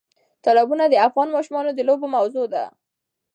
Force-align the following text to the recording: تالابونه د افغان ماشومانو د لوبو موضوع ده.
تالابونه 0.43 0.83
د 0.89 0.95
افغان 1.07 1.29
ماشومانو 1.35 1.71
د 1.73 1.79
لوبو 1.87 2.05
موضوع 2.15 2.45
ده. 2.53 2.63